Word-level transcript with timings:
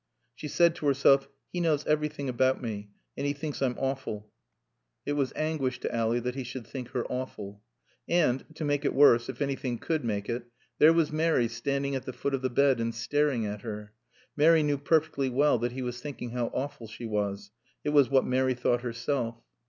She 0.33 0.47
said 0.47 0.73
to 0.77 0.87
herself, 0.87 1.29
"He 1.53 1.61
knows 1.61 1.85
everything 1.85 2.27
about 2.27 2.59
me 2.59 2.89
and 3.15 3.27
he 3.27 3.33
thinks 3.33 3.61
I'm 3.61 3.77
awful." 3.77 4.31
It 5.05 5.13
was 5.13 5.31
anguish 5.35 5.79
to 5.81 5.93
Ally 5.95 6.17
that 6.21 6.33
he 6.33 6.43
should 6.43 6.65
think 6.65 6.87
her 6.87 7.05
awful. 7.05 7.61
And 8.09 8.43
(to 8.55 8.65
make 8.65 8.83
it 8.83 8.95
worse, 8.95 9.29
if 9.29 9.43
anything 9.43 9.77
could 9.77 10.03
make 10.03 10.27
it) 10.27 10.45
there 10.79 10.91
was 10.91 11.11
Mary 11.11 11.47
standing 11.47 11.93
at 11.93 12.05
the 12.07 12.13
foot 12.13 12.33
of 12.33 12.41
the 12.41 12.49
bed 12.49 12.79
and 12.79 12.95
staring 12.95 13.45
at 13.45 13.61
her. 13.61 13.93
Mary 14.35 14.63
knew 14.63 14.79
perfectly 14.79 15.29
well 15.29 15.59
that 15.59 15.73
he 15.73 15.83
was 15.83 16.01
thinking 16.01 16.31
how 16.31 16.47
awful 16.47 16.87
she 16.87 17.05
was. 17.05 17.51
It 17.83 17.89
was 17.91 18.09
what 18.09 18.25
Mary 18.25 18.55
thought 18.55 18.81
herself. 18.81 19.39